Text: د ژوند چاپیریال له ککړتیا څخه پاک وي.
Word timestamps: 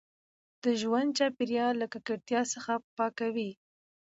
د 0.63 0.65
ژوند 0.81 1.09
چاپیریال 1.17 1.73
له 1.81 1.87
ککړتیا 1.93 2.41
څخه 2.53 2.73
پاک 2.95 3.17
وي. 3.35 3.51